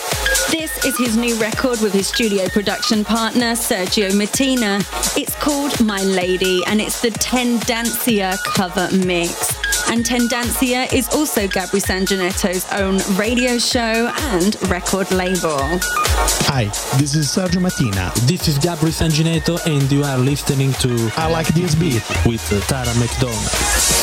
This 0.53 0.84
is 0.84 0.96
his 0.96 1.16
new 1.16 1.34
record 1.40 1.80
with 1.80 1.92
his 1.92 2.07
studio 2.07 2.48
production 2.51 3.05
partner, 3.05 3.55
Sergio 3.55 4.11
Mattina. 4.12 4.78
It's 5.18 5.34
called 5.34 5.84
My 5.84 6.01
Lady, 6.05 6.62
and 6.68 6.80
it's 6.80 7.03
the 7.03 7.11
Tendancia 7.11 8.38
cover 8.55 8.88
mix. 9.05 9.53
And 9.90 10.05
Tendancia 10.05 10.92
is 10.92 11.09
also 11.09 11.48
Gabri 11.48 11.82
Sanginetto's 11.82 12.70
own 12.70 13.01
radio 13.18 13.59
show 13.59 14.12
and 14.16 14.70
record 14.70 15.11
label. 15.11 15.80
Hi, 16.23 16.64
this 16.99 17.14
is 17.14 17.29
Sergio 17.29 17.61
Mattina. 17.61 18.12
This 18.27 18.47
is 18.47 18.59
Gabri 18.59 18.91
Sanginetto, 18.91 19.59
and 19.66 19.91
you 19.91 20.05
are 20.05 20.18
listening 20.18 20.73
to 20.75 21.11
I 21.16 21.31
Like 21.31 21.49
This 21.49 21.75
Beat 21.75 22.03
with 22.27 22.43
Tara 22.68 22.95
McDonald. 22.99 23.99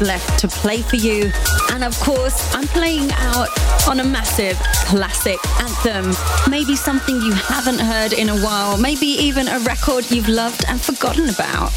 Left 0.00 0.38
to 0.40 0.48
play 0.48 0.82
for 0.82 0.96
you. 0.96 1.30
And 1.72 1.84
of 1.84 1.98
course, 2.00 2.54
I'm 2.54 2.66
playing 2.68 3.10
out 3.12 3.48
on 3.88 4.00
a 4.00 4.04
massive 4.04 4.58
classic 4.86 5.38
anthem. 5.60 6.12
Maybe 6.50 6.76
something 6.76 7.14
you 7.16 7.32
haven't 7.32 7.78
heard 7.78 8.12
in 8.12 8.28
a 8.28 8.36
while. 8.38 8.76
Maybe 8.78 9.06
even 9.06 9.48
a 9.48 9.58
record 9.60 10.10
you've 10.10 10.28
loved 10.28 10.64
and 10.68 10.80
forgotten 10.80 11.28
about. 11.28 11.72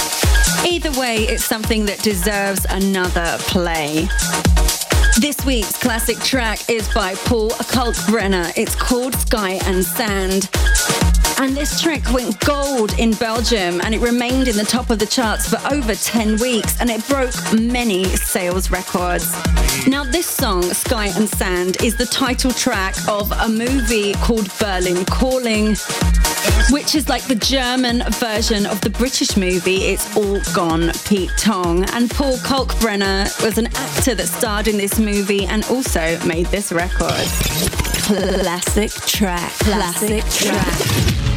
Either 0.66 0.92
way, 1.00 1.18
it's 1.18 1.46
something 1.46 1.86
that 1.86 2.00
deserves 2.00 2.66
another 2.70 3.38
play. 3.40 4.08
This 5.20 5.38
week's 5.46 5.78
classic 5.78 6.18
track 6.20 6.70
is 6.70 6.88
by 6.94 7.16
Paul 7.16 7.50
Kalkbrenner. 7.50 8.54
It's 8.56 8.76
called 8.76 9.16
Sky 9.16 9.60
and 9.66 9.84
Sand. 9.84 10.50
And 11.42 11.56
this 11.56 11.80
track 11.80 12.12
went 12.12 12.38
gold 12.42 13.00
in 13.00 13.14
Belgium 13.14 13.80
and 13.82 13.96
it 13.96 14.02
remained 14.02 14.50
in 14.50 14.58
the 14.58 14.66
top 14.66 14.90
of 14.90 15.00
the 15.00 15.06
charts 15.06 15.48
for 15.48 15.58
over 15.74 15.96
10 15.96 16.36
weeks 16.38 16.80
and 16.82 16.90
it 16.90 17.08
broke 17.08 17.34
many 17.58 18.04
sales 18.04 18.70
records. 18.70 19.32
Now, 19.88 20.04
this 20.04 20.26
song, 20.28 20.64
Sky 20.64 21.08
and 21.16 21.30
Sand, 21.30 21.82
is 21.82 21.96
the 21.96 22.06
title 22.06 22.52
track 22.52 22.94
of 23.08 23.32
a 23.32 23.48
movie 23.48 24.14
called 24.16 24.52
Berlin 24.60 25.06
Calling, 25.06 25.78
which 26.72 26.94
is 26.94 27.08
like 27.08 27.24
the 27.24 27.40
German 27.40 28.04
version 28.16 28.66
of 28.66 28.82
the 28.82 28.90
British 28.90 29.38
movie 29.38 29.86
It's 29.86 30.18
All 30.18 30.42
Gone 30.54 30.92
Pete 31.06 31.32
Tong. 31.38 31.86
And 31.92 32.12
Paul 32.12 32.36
Kalkbrenner 32.40 33.42
was 33.42 33.58
an 33.58 33.68
actor 33.68 34.14
that 34.14 34.28
starred 34.28 34.68
in 34.68 34.76
this 34.76 35.00
movie 35.00 35.46
and 35.46 35.64
also 35.66 36.20
made 36.26 36.48
this 36.48 36.74
record. 36.74 37.26
Classic 38.10 38.92
track. 39.06 39.52
Classic 39.60 40.24
track. 40.26 41.20
In 41.26 41.29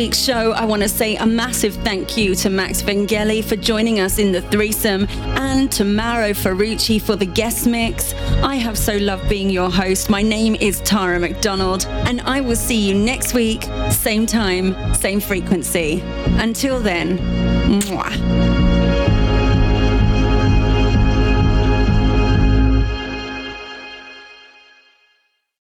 week's 0.00 0.24
show. 0.24 0.52
I 0.52 0.64
want 0.64 0.80
to 0.80 0.88
say 0.88 1.16
a 1.16 1.26
massive 1.26 1.74
thank 1.74 2.16
you 2.16 2.34
to 2.36 2.48
Max 2.48 2.80
Vangeli 2.80 3.44
for 3.44 3.56
joining 3.56 4.00
us 4.00 4.18
in 4.18 4.32
the 4.32 4.40
threesome 4.40 5.06
and 5.36 5.70
to 5.72 5.84
Mauro 5.84 6.30
Ferrucci 6.30 6.98
for 6.98 7.16
the 7.16 7.26
guest 7.26 7.66
mix. 7.66 8.14
I 8.42 8.54
have 8.54 8.78
so 8.78 8.96
loved 8.96 9.28
being 9.28 9.50
your 9.50 9.70
host. 9.70 10.08
My 10.08 10.22
name 10.22 10.54
is 10.54 10.80
Tara 10.86 11.20
McDonald, 11.20 11.84
and 12.06 12.22
I 12.22 12.40
will 12.40 12.56
see 12.56 12.88
you 12.88 12.94
next 12.94 13.34
week, 13.34 13.64
same 13.90 14.24
time, 14.24 14.74
same 14.94 15.20
frequency. 15.20 16.00
Until 16.38 16.80
then. 16.80 17.39